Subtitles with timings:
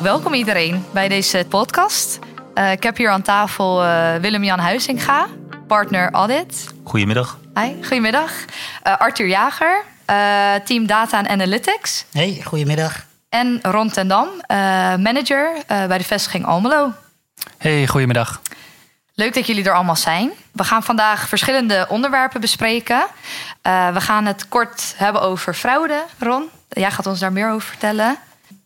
[0.00, 2.18] welkom iedereen bij deze podcast.
[2.54, 5.26] Uh, ik heb hier aan tafel uh, Willem-Jan Huizinga,
[5.66, 6.66] partner audit.
[6.84, 7.38] Goedemiddag.
[7.54, 8.30] Hi, goedemiddag.
[8.86, 9.84] Uh, Arthur Jager,
[10.64, 12.04] team data en analytics.
[12.12, 13.04] Hey, goedemiddag.
[13.28, 14.28] En Ron ten Dam,
[15.02, 16.92] manager bij de vestiging Almelo.
[17.58, 18.40] Hey, goedemiddag.
[19.14, 20.30] Leuk dat jullie er allemaal zijn.
[20.52, 23.06] We gaan vandaag verschillende onderwerpen bespreken.
[23.62, 26.48] we gaan het kort hebben over fraude, Ron.
[26.68, 28.18] Jij gaat ons daar meer over vertellen.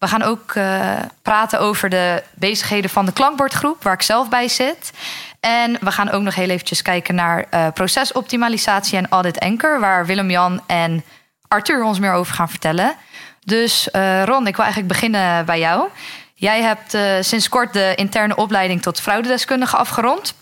[0.04, 4.48] We gaan ook uh, praten over de bezigheden van de klankbordgroep, waar ik zelf bij
[4.48, 4.92] zit.
[5.40, 10.06] En we gaan ook nog heel eventjes kijken naar uh, procesoptimalisatie en audit anchor, waar
[10.06, 11.04] Willem-Jan en
[11.48, 12.94] Arthur ons meer over gaan vertellen.
[13.40, 15.88] Dus uh, Ron, ik wil eigenlijk beginnen bij jou.
[16.34, 20.34] Jij hebt sinds kort de interne opleiding tot fraudedeskundige afgerond.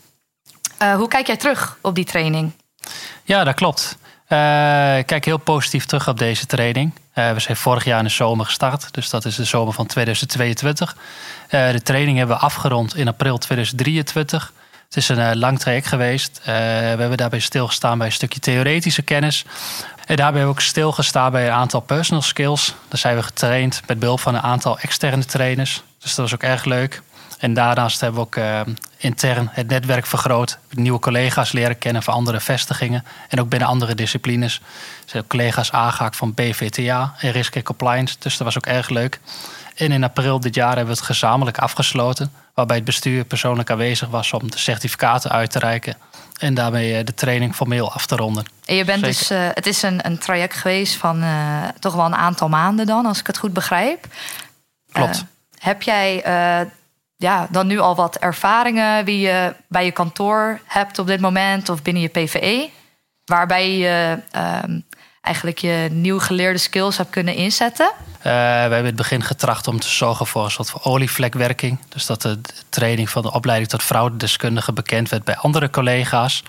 [0.96, 2.52] hoe kijk jij terug op die training?
[3.24, 3.96] Ja, dat klopt.
[4.98, 6.92] Ik kijk heel positief terug op deze training.
[7.14, 9.86] Uh, we zijn vorig jaar in de zomer gestart, dus dat is de zomer van
[9.86, 10.96] 2022.
[11.50, 14.52] Uh, eh, de training hebben we afgerond in april 2023.
[14.84, 16.40] Het is een lang traject geweest.
[16.44, 19.44] we hebben daarbij stilgestaan bij een stukje theoretische kennis.
[20.06, 22.74] En daarbij hebben we ook stilgestaan bij een aantal personal skills.
[22.88, 25.82] Daar zijn we getraind met behulp van een aantal externe trainers.
[25.98, 27.02] Dus dat was ook erg leuk.
[27.42, 28.60] En daarnaast hebben we ook uh,
[28.96, 30.58] intern het netwerk vergroot.
[30.70, 33.04] Nieuwe collega's leren kennen van andere vestigingen.
[33.28, 34.54] En ook binnen andere disciplines.
[34.54, 34.62] Er
[35.10, 38.16] zijn ook collega's aangehaakt van BVTA en Risk and Compliance.
[38.18, 39.20] Dus dat was ook erg leuk.
[39.74, 42.32] En in april dit jaar hebben we het gezamenlijk afgesloten.
[42.54, 45.96] Waarbij het bestuur persoonlijk aanwezig was om de certificaten uit te reiken.
[46.38, 48.44] En daarmee eh, de training formeel af te ronden.
[48.64, 52.04] En je bent dus, uh, het is een, een traject geweest van uh, toch wel
[52.04, 54.06] een aantal maanden dan, als ik het goed begrijp.
[54.92, 55.24] Klopt.
[55.58, 56.22] heb jij
[57.22, 61.68] ja, dan nu al wat ervaringen wie je bij je kantoor hebt op dit moment
[61.68, 62.70] of binnen je PVE,
[63.24, 64.58] waarbij je uh,
[65.20, 67.92] eigenlijk je nieuw geleerde skills hebt kunnen inzetten?
[67.96, 71.78] Uh, we hebben in het begin getracht om te zorgen voor een soort van olievlekwerking.
[71.88, 76.42] Dus dat de training van de opleiding tot fraudedeskundige bekend werd bij andere collega's.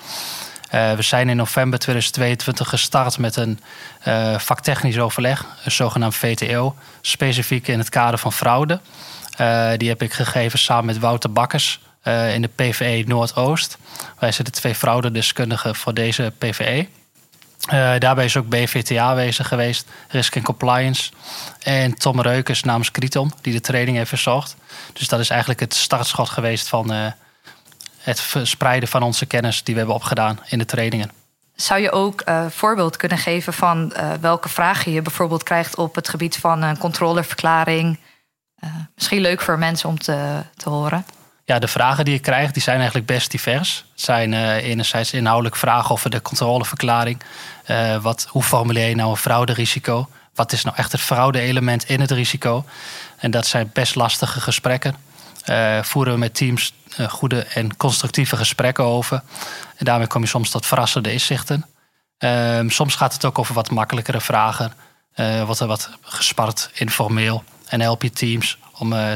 [0.74, 3.60] Uh, we zijn in november 2022 gestart met een
[4.08, 8.80] uh, vaktechnisch overleg, een zogenaamd VTO, specifiek in het kader van fraude.
[9.42, 13.78] Uh, die heb ik gegeven samen met Wouter Bakkers uh, in de PVE Noordoost.
[14.20, 16.88] Wij zijn de twee fraudedeskundigen voor deze PVE.
[17.74, 21.12] Uh, daarbij is ook BVTA geweest, Risk and Compliance.
[21.60, 24.56] En Tom Reukers namens Kriton, die de training heeft verzorgd.
[24.94, 27.14] Dus dat is eigenlijk het startschot geweest van
[27.98, 31.12] het verspreiden van onze kennis die we hebben opgedaan in de trainingen.
[31.56, 36.38] Zou je ook voorbeeld kunnen geven van welke vragen je bijvoorbeeld krijgt op het gebied
[36.38, 36.78] van een
[38.96, 41.06] misschien leuk voor mensen om te, te horen.
[41.46, 43.86] Ja, de vragen die ik krijg, die zijn eigenlijk best divers.
[43.92, 47.22] Het zijn uh, enerzijds inhoudelijk vragen over de controleverklaring.
[47.68, 50.10] Uh, wat, hoe formuleer je nou een frauderisico?
[50.36, 52.66] Wat is nou echt het fraude-element in het risico?
[53.18, 54.96] En dat zijn best lastige gesprekken.
[55.82, 56.74] voeren we met teams
[57.08, 59.22] goede en constructieve gesprekken over.
[59.76, 61.66] En daarmee kom je soms tot verrassende inzichten.
[62.18, 64.74] Ehm, soms gaat het ook over wat makkelijkere vragen.
[65.46, 67.44] wordt er wat gespart informeel.
[67.68, 69.12] En help je teams om uh,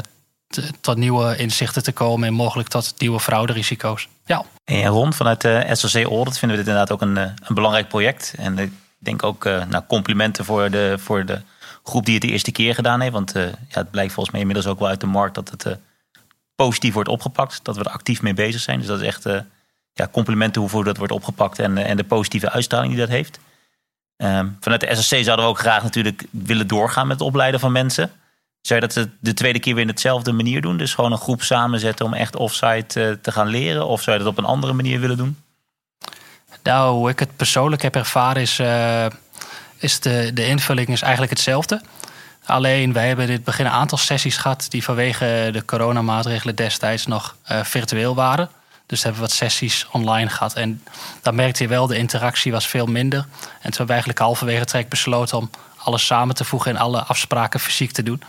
[0.80, 4.08] tot nieuwe inzichten te komen en mogelijk tot nieuwe frauderisico's.
[4.24, 4.44] Ja.
[4.64, 7.88] En Ron, vanuit de SLC Audit vinden we dit inderdaad ook een, eh, een belangrijk
[7.88, 8.34] project.
[8.36, 11.40] En ik denk ook uh, nou, complimenten voor de, voor de
[11.82, 13.12] groep die het de eerste keer gedaan heeft.
[13.12, 15.78] Want ja, het blijkt volgens mij inmiddels ook wel uit de markt dat het
[16.54, 17.60] positief wordt opgepakt.
[17.62, 18.78] Dat we er actief mee bezig zijn.
[18.78, 19.24] Dus dat is echt
[19.92, 23.38] ja, complimenten hoe dat wordt opgepakt en, en de positieve uitstraling die dat heeft.
[24.16, 27.72] Um, vanuit de SSC zouden we ook graag natuurlijk willen doorgaan met het opleiden van
[27.72, 28.12] mensen.
[28.68, 30.76] Zou je dat de tweede keer weer in hetzelfde manier doen?
[30.76, 33.86] Dus gewoon een groep samenzetten om echt offsite uh, te gaan leren?
[33.86, 35.42] Of zou je dat op een andere manier willen doen?
[36.62, 39.06] Nou, hoe ik het persoonlijk heb ervaren is, uh,
[39.78, 41.82] is de, de invulling is eigenlijk hetzelfde.
[42.44, 47.06] Alleen wij hebben in het begin een aantal sessies gehad die vanwege de coronamaatregelen destijds
[47.06, 48.50] nog uh, virtueel waren.
[48.88, 50.54] Dus hebben we wat sessies online gehad.
[50.54, 50.82] En
[51.22, 53.18] dan merkte je wel, de interactie was veel minder.
[53.18, 53.28] En
[53.60, 57.60] toen hebben we eigenlijk halverwege trek besloten om alles samen te voegen en alle afspraken
[57.60, 58.22] fysiek te doen.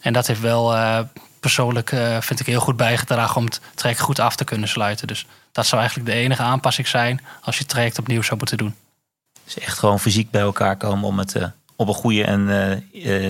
[0.00, 1.00] En dat heeft wel uh,
[1.40, 5.06] persoonlijk, uh, vind ik, heel goed bijgedragen om het traject goed af te kunnen sluiten.
[5.06, 8.56] Dus dat zou eigenlijk de enige aanpassing zijn als je het traject opnieuw zou moeten
[8.56, 8.74] doen.
[9.44, 11.46] Dus echt gewoon fysiek bij elkaar komen om het uh,
[11.76, 12.48] op een goede en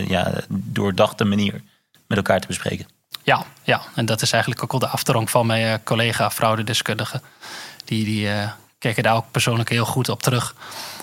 [0.08, 1.62] ja, doordachte manier
[2.06, 2.95] met elkaar te bespreken.
[3.26, 7.20] Ja, ja, en dat is eigenlijk ook al de afdronk van mijn collega fraudedeskundige.
[7.84, 8.28] Die, die
[8.78, 10.54] kijken daar ook persoonlijk heel goed op terug.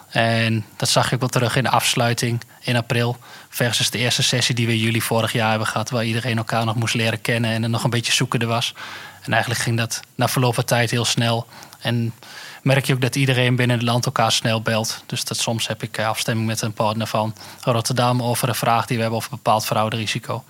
[0.10, 3.18] En dat zag ik wel terug in de afsluiting in april.
[3.50, 5.90] Versus de eerste sessie die we in juli vorig jaar hebben gehad.
[5.90, 8.74] Waar iedereen elkaar nog moest leren kennen en er nog een beetje zoekende was.
[9.22, 11.48] En eigenlijk ging dat na verloop van tijd heel snel.
[11.80, 12.14] En
[12.62, 15.04] merk je ook dat iedereen binnen het land elkaar snel belt.
[15.06, 18.96] Dus dat soms heb ik afstemming met een partner van Rotterdam over een vraag die
[18.96, 20.44] we hebben over een bepaald frauderisico.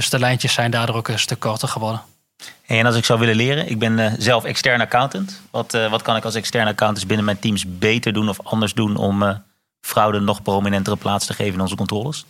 [0.00, 2.00] Dus de lijntjes zijn daardoor ook een stuk korter geworden.
[2.66, 5.40] En als ik zou willen leren, ik ben uh, zelf extern accountant.
[5.50, 8.74] Wat, uh, wat kan ik als extern accountant binnen mijn teams beter doen of anders
[8.74, 9.34] doen om uh,
[9.80, 12.24] fraude nog prominentere plaats te geven in onze controles?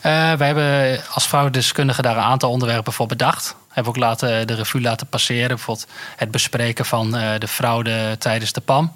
[0.00, 3.56] wij hebben als fraudedeskundige daar een aantal onderwerpen voor bedacht.
[3.68, 5.48] Hebben ook laten, de revue laten passeren.
[5.48, 8.92] Bijvoorbeeld het bespreken van de fraude tijdens de PAM.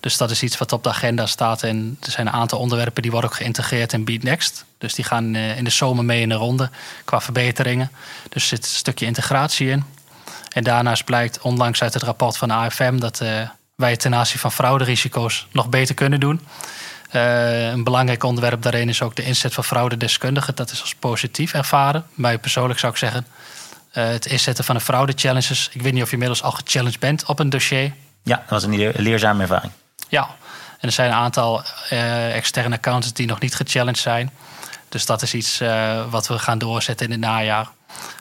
[0.00, 1.62] Dus dat is iets wat op de agenda staat.
[1.62, 4.64] En er zijn een aantal onderwerpen die worden ook geïntegreerd in Beat Next.
[4.78, 6.70] Dus die gaan eh, in de zomer mee in de ronde
[7.04, 7.90] qua verbeteringen.
[8.28, 9.84] Dus er zit een stukje integratie in.
[10.48, 14.38] En daarnaast blijkt onlangs uit het rapport van de AFM dat uh, wij ten aanzien
[14.38, 16.40] van frauderisico's nog beter kunnen doen.
[17.12, 20.54] Uh, een belangrijk onderwerp daarin is ook de inzet van fraudedeskundigen.
[20.54, 22.04] Dat is als positief ervaren.
[22.14, 23.26] Mij persoonlijk zou ik zeggen,
[23.90, 25.68] het inzetten van de fraude challenges.
[25.72, 27.92] Ik weet niet of je inmiddels al gechallenged bent op een dossier.
[28.22, 29.72] Ja, dat was een leerzame ervaring.
[30.10, 30.36] Ja,
[30.78, 31.62] en er zijn een aantal
[31.92, 34.30] uh, externe accountants die nog niet gechallenged zijn.
[34.88, 37.68] Dus dat is iets uh, wat we gaan doorzetten in het najaar.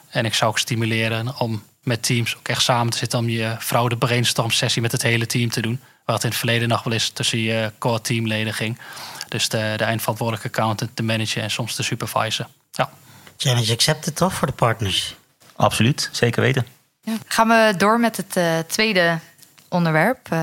[0.10, 3.56] En ik zou ook stimuleren om met teams ook echt samen te zitten om je
[3.60, 5.82] fraude brainstorm sessie met het hele team te doen.
[6.06, 8.80] Waar het in het verleden nog wel eens tussen je core teamleden ging.
[9.28, 12.48] Dus de, de eindverantwoordelijke accountant, de manager en soms de supervisor.
[12.72, 12.90] Ja.
[13.38, 15.16] Challenge accepted toch voor de partners?
[15.56, 16.68] Absoluut, zeker weten.
[17.02, 17.14] Ja.
[17.26, 19.20] Gaan we door met het uh, tweede
[19.68, 20.28] onderwerp.
[20.34, 20.40] Uh,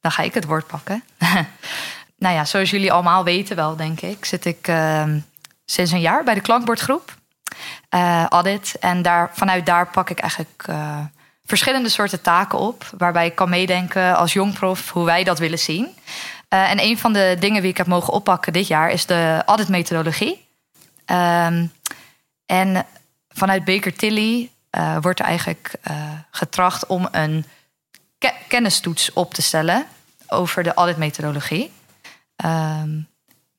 [0.00, 1.04] dan ga ik het woord pakken.
[2.18, 5.04] nou ja, zoals jullie allemaal weten wel, denk ik, zit ik uh,
[5.64, 7.18] sinds een jaar bij de klankbordgroep.
[7.90, 8.56] Uh.
[8.80, 10.98] En daar, vanuit daar pak ik eigenlijk uh,
[11.44, 12.90] verschillende soorten taken op.
[12.98, 15.84] Waarbij ik kan meedenken als jongprof hoe wij dat willen zien.
[15.84, 19.42] Uh, en een van de dingen die ik heb mogen oppakken dit jaar is de
[19.46, 20.48] auditmethodologie.
[21.06, 21.72] Um,
[22.46, 22.86] en
[23.28, 24.50] vanuit Baker Tilly
[25.00, 25.74] wordt er eigenlijk
[26.30, 27.44] getracht om een
[28.20, 29.86] ke kennistoets op te stellen
[30.26, 31.72] over de auditmethodologie.
[32.44, 33.08] Um,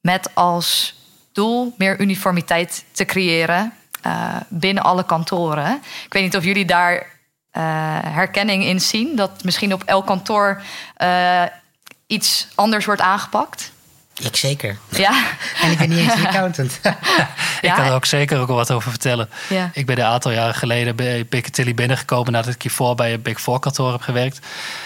[0.01, 0.95] met als
[1.31, 3.73] doel meer uniformiteit te creëren
[4.05, 5.73] uh, binnen alle kantoren.
[6.05, 7.03] Ik weet niet of jullie daar uh,
[8.01, 9.15] herkenning in zien.
[9.15, 10.61] Dat misschien op elk kantoor
[10.97, 11.43] uh,
[12.07, 13.71] iets anders wordt aangepakt.
[14.19, 14.77] Ik zeker.
[14.89, 15.23] Ja.
[15.61, 16.79] En ik ben niet eens een accountant.
[17.61, 19.29] ik kan er ook zeker ook wat over vertellen.
[19.49, 19.69] Ja.
[19.73, 23.41] Ik ben een aantal jaren geleden bij Piccadilly binnengekomen nadat ik hiervoor bij een Big
[23.41, 24.39] Four kantoor heb gewerkt.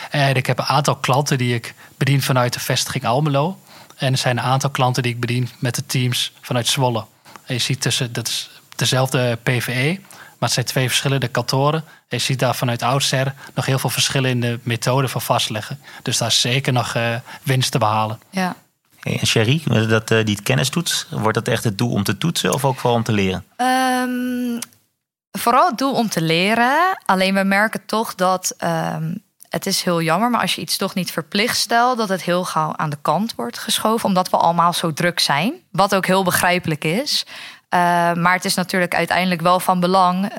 [0.10, 3.60] En ik heb een aantal klanten die ik bedien vanuit de vestiging Almelo.
[3.96, 7.06] En er zijn een aantal klanten die ik bedien met de teams vanuit Zwolle.
[7.46, 11.84] En je ziet tussen, dat is dezelfde PVE, maar het zijn twee verschillende kantoren.
[12.08, 15.80] En je ziet daar vanuit oudsher nog heel veel verschillen in de methode van vastleggen.
[16.02, 18.20] Dus daar is zeker nog uh, winst te behalen.
[18.30, 18.56] Ja.
[19.06, 22.54] Hey, en Sherry, dat, uh, die kennistoets, wordt dat echt het doel om te toetsen
[22.54, 23.46] of ook vooral om te leren?
[23.58, 24.60] Um,
[25.32, 26.98] vooral het doel om te leren.
[27.06, 30.94] Alleen we merken toch dat um, het is heel jammer, maar als je iets toch
[30.94, 34.74] niet verplicht stelt, dat het heel gauw aan de kant wordt geschoven, omdat we allemaal
[34.74, 35.54] zo druk zijn.
[35.72, 37.26] Wat ook heel begrijpelijk is.
[38.16, 40.32] Maar het is natuurlijk uiteindelijk wel van belang,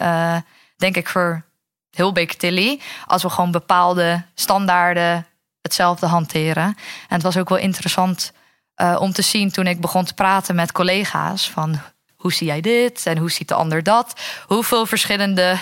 [0.76, 1.44] denk ik, voor
[1.90, 5.26] heel Baker Tilly, als we gewoon bepaalde standaarden
[5.60, 6.64] hetzelfde hanteren.
[6.64, 6.76] En
[7.08, 8.32] het was ook wel interessant
[8.76, 11.80] uh, om te zien toen ik begon te praten met collega's van
[12.16, 14.20] hoe zie jij dit en hoe ziet de ander dat?
[14.46, 15.58] Hoeveel verschillende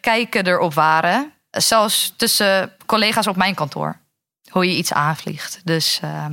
[0.00, 3.98] kijken erop waren zelfs tussen collega's op mijn kantoor.
[4.50, 5.60] Hoe je iets aanvliegt.
[5.64, 6.26] Dus uh,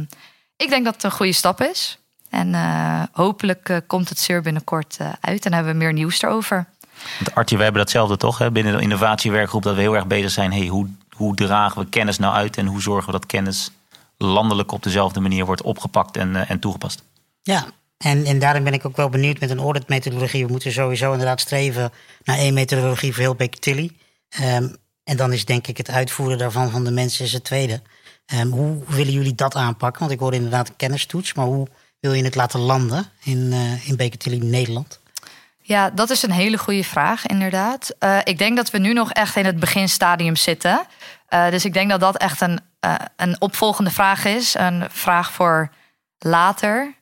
[0.55, 1.99] ik denk dat het een goede stap is.
[2.29, 6.65] En uh, hopelijk uh, komt het zeer binnenkort uit en hebben we meer nieuws erover.
[7.17, 8.51] Want Artje, we hebben datzelfde toch hè?
[8.51, 9.63] binnen de innovatiewerkgroep...
[9.63, 10.53] dat we heel erg bezig zijn.
[10.53, 13.71] Hey, hoe, hoe dragen we kennis nou uit en hoe zorgen we dat kennis
[14.17, 17.03] landelijk op dezelfde manier wordt opgepakt en, en toegepast?
[17.41, 17.65] Ja,
[17.97, 20.45] en, en daarom ben ik ook wel benieuwd met een auditmethodologie.
[20.45, 21.91] We moeten sowieso inderdaad streven
[22.23, 23.91] naar één methodologie voor heel Baker Tilly.
[24.41, 27.81] Um, en dan is denk ik het uitvoeren daarvan van de mensen is het tweede.
[28.33, 29.99] Um, hoe willen jullie dat aanpakken?
[29.99, 31.67] Want ik hoor inderdaad een kennistoets, maar hoe
[31.99, 34.99] wil je het laten landen in, uh, in Nederland?
[35.61, 37.95] Ja, dat is een hele goede vraag, inderdaad.
[37.99, 40.85] Uh, ik denk dat we nu nog echt in het beginstadium zitten.
[41.29, 42.59] Uh, dus ik denk dat dat echt een,
[43.15, 44.53] een opvolgende vraag is.
[44.53, 45.69] Een vraag voor
[46.17, 46.93] later.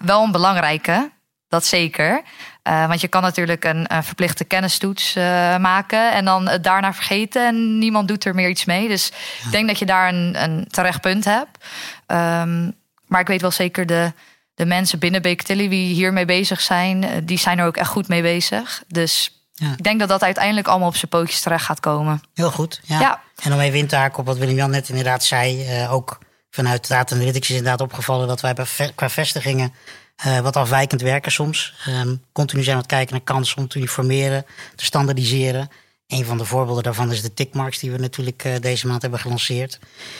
[0.00, 1.10] wel een belangrijke,
[1.48, 2.22] dat zeker.
[2.68, 5.14] Uh, want je kan natuurlijk een, verplichte kennistoets
[5.58, 8.88] maken en dan het daarna vergeten en niemand doet er meer iets mee.
[8.88, 9.08] Dus
[9.44, 11.64] ik denk dat je daar een, een terecht punt hebt.
[12.06, 12.78] Um,
[13.10, 14.12] maar ik weet wel zeker de,
[14.54, 18.22] de mensen binnen Beketilly die hiermee bezig zijn, die zijn er ook echt goed mee
[18.22, 18.82] bezig.
[18.88, 19.72] Dus ja.
[19.72, 22.20] ik denk dat dat uiteindelijk allemaal op zijn pootjes terecht gaat komen.
[22.34, 22.80] Heel goed.
[22.84, 23.00] Ja.
[23.00, 23.22] ja.
[23.42, 26.18] En om even in te haken op wat Willem-Jan net inderdaad zei, ook
[26.50, 28.54] vanuit Data Analytics is inderdaad opgevallen dat wij
[28.94, 29.72] qua vestigingen
[30.26, 31.74] uh, wat afwijkend werken soms.
[31.88, 35.68] Um, continu zijn we aan het kijken naar kansen om te uniformeren, te standaardiseren.
[36.06, 39.20] Een van de voorbeelden daarvan is de tickmarks die we natuurlijk uh, deze maand hebben
[39.20, 39.78] gelanceerd.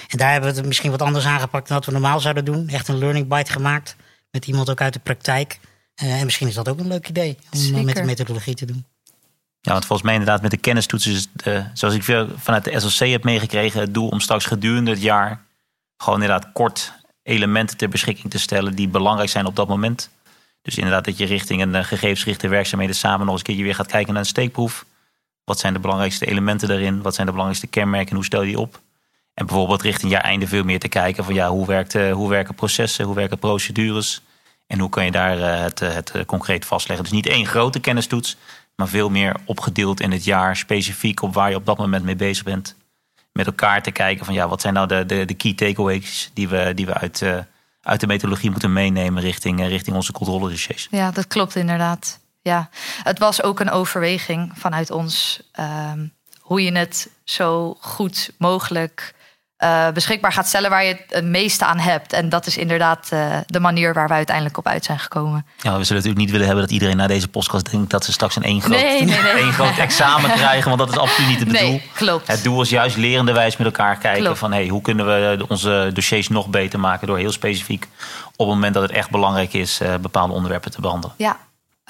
[0.08, 2.68] En daar hebben we het misschien wat anders aangepakt dan wat we normaal zouden doen.
[2.68, 3.96] Echt een learning bite gemaakt
[4.30, 5.58] met iemand ook uit de praktijk.
[5.94, 7.38] en misschien is dat ook een leuk idee
[7.74, 8.84] om met de methodologie te doen.
[9.60, 11.28] Ja, want volgens mij inderdaad met de kennistoetsen, is
[11.74, 15.44] zoals ik veel vanuit de SLC heb meegekregen, het doel om straks gedurende het jaar
[15.96, 20.10] gewoon inderdaad kort elementen ter beschikking te stellen die belangrijk zijn op dat moment.
[20.62, 23.86] Dus inderdaad dat je richting een gegevensgerichte werkzaamheden samen nog eens een keertje weer gaat
[23.86, 24.84] kijken naar een steekproef.
[25.44, 27.02] Wat zijn de belangrijkste elementen daarin?
[27.02, 28.14] Wat zijn de belangrijkste kenmerken?
[28.14, 28.80] Hoe stel je die op?
[29.34, 32.54] En bijvoorbeeld richting jaar einde veel meer te kijken van ja, hoe, werkt, hoe werken
[32.54, 34.22] processen, hoe werken procedures?
[34.66, 37.04] En hoe kan je daar het, het concreet vastleggen?
[37.04, 38.36] Dus niet één grote kennistoets,
[38.80, 42.16] maar veel meer opgedeeld in het jaar, specifiek op waar je op dat moment mee
[42.16, 42.76] bezig bent.
[43.32, 46.48] Met elkaar te kijken van ja, wat zijn nou de, de, de key takeaways die
[46.48, 47.38] we, die we uit, uh,
[47.82, 50.88] uit de methodologie moeten meenemen richting, uh, richting onze controledossiers.
[50.90, 52.20] Ja, dat klopt inderdaad.
[52.42, 52.68] Ja,
[53.02, 59.14] het was ook een overweging vanuit ons um, hoe je het zo goed mogelijk
[59.60, 62.12] uh, beschikbaar gaat stellen waar je het meeste aan hebt.
[62.12, 65.46] En dat is inderdaad uh, de manier waar we uiteindelijk op uit zijn gekomen.
[65.56, 68.12] Ja, we zullen natuurlijk niet willen hebben dat iedereen na deze podcast denkt dat ze
[68.12, 69.32] straks een één groot, nee, nee, nee.
[69.42, 70.76] één groot examen krijgen.
[70.76, 71.68] Want dat is absoluut niet het bedoel.
[71.68, 72.26] Nee, klopt.
[72.26, 74.38] Het doel is juist lerende wijs met elkaar kijken klopt.
[74.38, 77.88] van hey, hoe kunnen we onze dossiers nog beter maken door heel specifiek
[78.36, 81.14] op het moment dat het echt belangrijk is uh, bepaalde onderwerpen te behandelen.
[81.18, 81.36] Ja,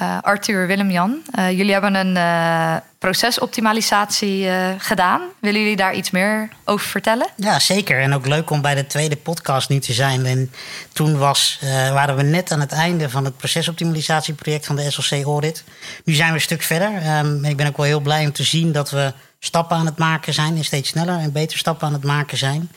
[0.02, 1.22] uh, Arthur, Willem-Jan.
[1.38, 5.20] Uh, jullie hebben een uh, procesoptimalisatie gedaan.
[5.40, 7.26] Willen jullie daar iets meer over vertellen?
[7.36, 8.00] Ja, zeker.
[8.00, 10.26] En ook leuk om bij de tweede podcast nu te zijn.
[10.26, 10.52] En
[10.92, 11.60] toen was,
[11.92, 15.64] waren we net aan het einde van het procesoptimalisatieproject van de SLC Audit.
[16.04, 17.18] Nu zijn we een stuk verder.
[17.18, 19.98] Um, ik ben ook wel heel blij om te zien dat we stappen aan het
[19.98, 20.56] maken zijn.
[20.56, 22.70] En steeds sneller en beter stappen aan het maken zijn.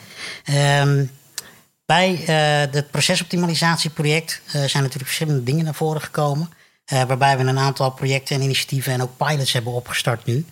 [0.81, 1.11] Um,
[1.85, 2.15] bij
[2.71, 6.49] het procesoptimalisatieproject zijn natuurlijk verschillende dingen naar voren gekomen.
[6.91, 10.45] Uh, waarbij we een aantal projecten en initiatieven en ook pilots hebben opgestart nu.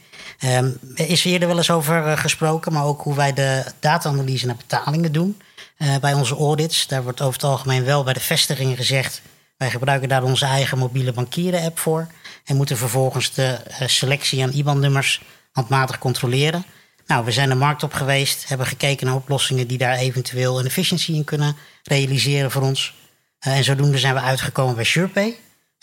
[0.44, 4.46] Um, er is eerder wel eens over uh, gesproken, maar ook hoe wij de data-analyse
[4.46, 5.42] naar betalingen doen.
[5.78, 9.22] Uh, bij onze audits, daar wordt over het algemeen wel bij de vestigingen gezegd.
[9.58, 12.08] Wij gebruiken daar onze eigen mobiele bankieren-app voor.
[12.46, 15.22] En moeten vervolgens de selectie aan IBAN-nummers
[15.52, 16.66] handmatig controleren.
[17.08, 20.66] Nou, we zijn de markt op geweest, hebben gekeken naar oplossingen die daar eventueel een
[20.66, 22.94] efficiëntie in kunnen realiseren voor ons.
[23.40, 25.38] en zodoende zijn we uitgekomen bij SurePay.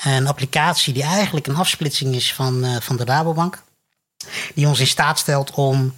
[0.05, 3.63] Een applicatie die eigenlijk een afsplitsing is van, uh, van de Rabobank.
[4.55, 5.95] Die ons in staat stelt om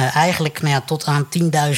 [0.00, 1.28] uh, eigenlijk nou ja, tot aan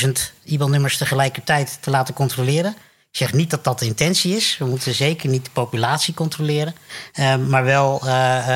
[0.04, 0.10] 10.000
[0.44, 2.70] IBAN-nummers tegelijkertijd te laten controleren.
[3.10, 4.58] Ik zeg niet dat dat de intentie is.
[4.58, 6.74] We moeten zeker niet de populatie controleren.
[7.14, 8.06] Uh, maar wel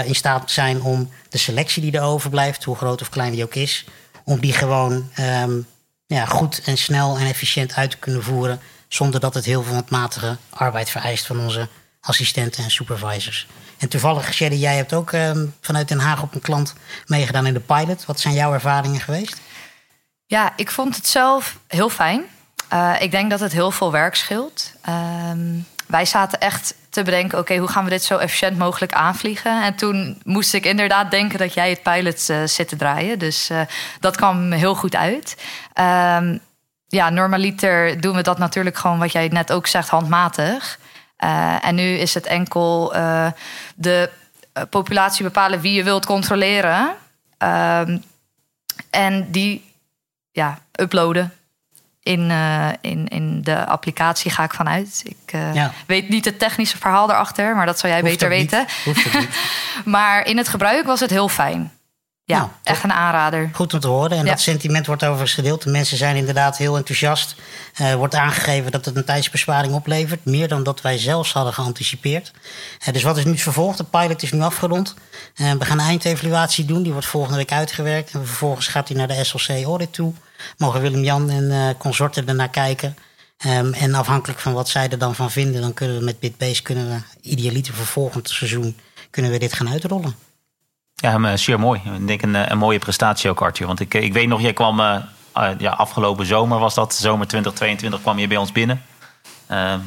[0.04, 3.54] in staat zijn om de selectie die er overblijft, hoe groot of klein die ook
[3.54, 3.84] is,
[4.24, 5.66] om die gewoon um,
[6.06, 8.60] ja, goed en snel en efficiënt uit te kunnen voeren.
[8.88, 11.68] Zonder dat het heel veel handmatige arbeid vereist van onze
[12.00, 13.46] assistenten en supervisors.
[13.78, 15.30] En toevallig, Sherry, jij hebt ook uh,
[15.60, 16.74] vanuit Den Haag op een klant
[17.06, 18.04] meegedaan in de pilot.
[18.04, 19.40] Wat zijn jouw ervaringen geweest?
[20.26, 22.22] Ja, ik vond het zelf heel fijn.
[22.72, 24.72] Uh, ik denk dat het heel veel werk scheelt.
[24.88, 25.30] Uh,
[25.86, 29.62] wij zaten echt te bedenken, oké, hoe gaan we dit zo efficiënt mogelijk aanvliegen?
[29.62, 33.18] En toen moest ik inderdaad denken dat jij het pilot uh, zit te draaien.
[33.18, 33.50] Dus
[34.00, 35.36] dat kwam heel goed uit.
[35.72, 36.38] Ehm,
[36.86, 40.78] ja, normaliter doen we dat natuurlijk gewoon, wat jij net ook zegt, handmatig.
[41.24, 43.26] Uh, en nu is het enkel uh,
[43.74, 44.10] de
[44.52, 46.94] eh, populatie bepalen wie je wilt controleren.
[47.42, 47.80] Uh,
[48.90, 49.74] en die
[50.32, 51.32] ja, uploaden
[52.02, 52.30] in,
[52.80, 55.02] in, in de applicatie, ga ik vanuit.
[55.04, 55.72] Ik ja.
[55.86, 58.66] weet niet het technische verhaal erachter, maar dat zou jij Hoeft beter weten.
[59.84, 61.72] maar in het gebruik was het heel fijn.
[62.30, 63.50] Ja, nou, echt een aanrader.
[63.52, 64.10] Goed om te horen.
[64.10, 64.30] En ja.
[64.30, 65.62] dat sentiment wordt overigens gedeeld.
[65.62, 67.34] De mensen zijn inderdaad heel enthousiast.
[67.74, 70.24] Er uh, wordt aangegeven dat het een tijdsbesparing oplevert.
[70.24, 72.32] Meer dan dat wij zelfs hadden geanticipeerd.
[72.86, 73.76] Uh, dus wat is nu het vervolg?
[73.76, 74.94] De pilot is nu afgerond.
[75.36, 76.82] Uh, we gaan een eindevaluatie doen.
[76.82, 78.12] Die wordt volgende week uitgewerkt.
[78.14, 80.12] En vervolgens gaat hij naar de SLC Audit toe.
[80.56, 82.96] Mogen Willem-Jan en consorten ernaar kijken.
[83.46, 85.60] Um, en afhankelijk van wat zij er dan van vinden...
[85.60, 88.76] dan kunnen we met Bitbase, kunnen we idealiter voor volgend seizoen...
[89.10, 90.14] kunnen we dit gaan uitrollen.
[91.00, 91.80] Ja, zeer mooi.
[91.98, 93.66] Ik denk een, een mooie prestatie ook, Arthur.
[93.66, 94.96] Want ik, ik weet nog, jij kwam uh,
[95.58, 98.82] ja, afgelopen zomer, was dat, zomer 2022, kwam je bij ons binnen.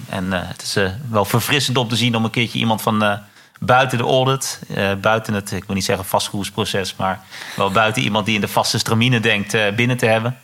[0.09, 0.77] En het is
[1.09, 3.19] wel verfrissend om te zien om een keertje iemand van
[3.59, 4.61] buiten de audit,
[5.01, 7.19] buiten het, ik wil niet zeggen vastgoedsproces, maar
[7.55, 10.37] wel buiten iemand die in de vaste stramine denkt, binnen te hebben.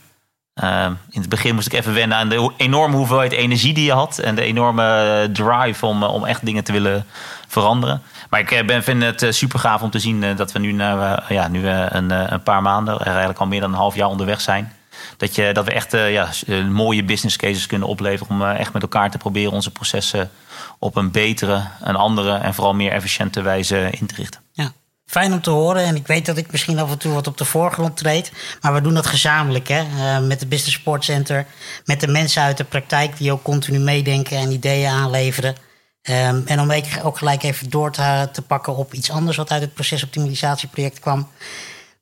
[1.10, 4.18] In het begin moest ik even wennen aan de enorme hoeveelheid energie die je had
[4.18, 7.06] en de enorme drive om, om echt dingen te willen
[7.48, 8.02] veranderen.
[8.30, 11.48] Maar ik ben, vind het super gaaf om te zien dat we nu, na, ja,
[11.48, 14.74] nu een, een paar maanden, eigenlijk al meer dan een half jaar onderweg zijn.
[15.18, 16.30] Dat, je, dat we echt ja,
[16.70, 20.32] mooie business cases kunnen opleveren om echt met elkaar te proberen onze processen
[20.80, 24.42] op een betere, een andere en vooral meer efficiënte wijze in te richten.
[24.52, 24.72] Ja.
[25.10, 25.84] Fijn om te horen.
[25.84, 28.32] En ik weet dat ik misschien af en toe wat op de voorgrond treed.
[28.62, 29.68] Maar we doen dat gezamenlijk.
[29.68, 29.82] Hè?
[29.82, 31.46] Uh, met het Business Support Center.
[31.86, 35.56] Met de mensen uit de praktijk die ook continu meedenken en ideeën aanleveren.
[36.02, 36.72] Ehm, en om
[37.04, 41.28] ook gelijk even door te, te, pakken op iets anders wat uit het procesoptimalisatieproject kwam.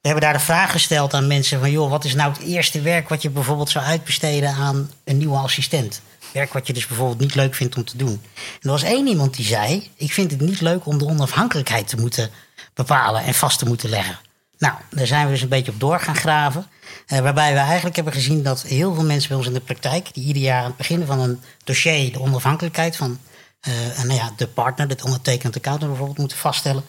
[0.02, 1.72] We hebben daar de vraag gesteld aan mensen van...
[1.72, 5.38] joh, wat is nou het eerste werk wat je bijvoorbeeld zou uitbesteden aan een nieuwe
[5.38, 6.02] assistent?
[6.32, 8.22] Werk wat je dus bijvoorbeeld niet leuk vindt om te doen.
[8.36, 9.92] En er was één iemand die zei...
[9.96, 12.30] ik vind het niet leuk om de onafhankelijkheid te moeten
[12.74, 14.20] bepalen en vast te moeten leggen.
[14.58, 16.68] Nou, daar zijn we dus een beetje op door gaan graven.
[17.08, 20.14] Eh, waarbij we eigenlijk hebben gezien dat heel veel mensen bij ons in de praktijk...
[20.14, 23.20] die ieder jaar aan het begin van een dossier de onafhankelijkheid van
[23.68, 26.84] uh, nou ja, de partner, de ondertekende accountant bijvoorbeeld, moeten vaststellen.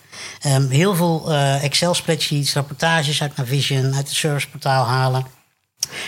[0.47, 5.27] Um, heel veel uh, Excel-spreadsheets, rapportages uit Navision, uit het serviceportaal halen.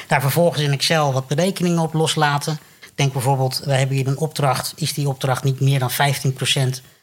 [0.06, 2.58] Daar vervolgens in Excel wat berekeningen op loslaten.
[3.00, 4.72] Denk bijvoorbeeld, wij hebben hier een opdracht.
[4.76, 5.94] Is die opdracht niet meer dan 15%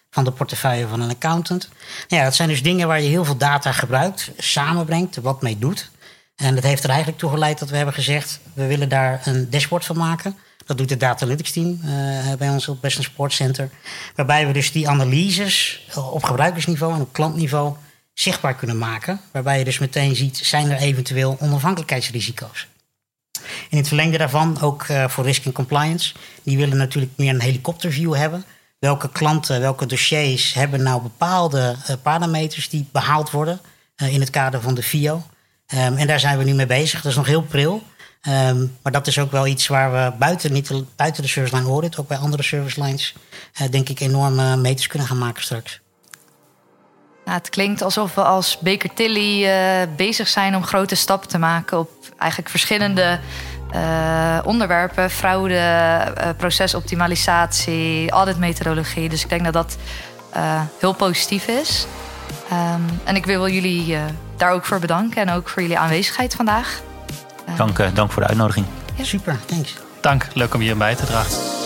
[0.10, 1.70] van de portefeuille van een accountant?
[2.08, 5.58] Nou ja, dat zijn dus dingen waar je heel veel data gebruikt, samenbrengt, wat mee
[5.58, 5.89] doet.
[6.36, 8.39] En dat heeft er eigenlijk toe geleid dat we hebben gezegd...
[8.54, 10.38] we willen daar een dashboard van maken...
[10.66, 13.70] Dat doet het Data Analytics team uh, bij ons op Western Support Center.
[14.16, 17.75] Waarbij we dus die analyses op gebruikersniveau en op klantniveau
[18.13, 19.20] zichtbaar kunnen maken.
[19.32, 22.68] Waarbij je dus meteen ziet, zijn er eventueel onafhankelijkheidsrisico's.
[23.70, 26.14] In het verlengde daarvan, ook uh, voor risk en compliance.
[26.44, 28.46] Die willen natuurlijk meer een helikopterview hebben.
[28.80, 33.60] Welke klanten, welke dossiers hebben nou bepaalde uh, parameters die behaald worden
[33.96, 35.24] in het kader van de FIO.
[35.74, 37.02] Um, en daar zijn we nu mee bezig.
[37.02, 37.84] Dat is nog heel pril.
[38.28, 41.70] Um, maar dat is ook wel iets waar we buiten, niet, buiten de service line
[41.70, 43.16] audit, ook bij andere service lines,
[43.70, 45.80] denk ik enorme meters kunnen gaan maken straks.
[47.26, 49.50] Nou, het klinkt alsof we als Baker Tilly
[49.96, 53.20] bezig zijn om grote stappen te maken op eigenlijk verschillende
[53.76, 59.10] uh, onderwerpen: fraude, procesoptimalisatie, auditmethodologie.
[59.10, 59.78] Dus ik denk dat dat
[60.80, 61.88] heel positief is.
[62.52, 63.98] Um, en ik wil jullie
[64.38, 66.82] daar ook voor bedanken en ook voor jullie aanwezigheid vandaag.
[67.56, 68.66] Dank, dank voor de uitnodiging.
[69.02, 69.76] Super, thanks.
[70.02, 71.57] Dank, leuk om hier bij te dragen.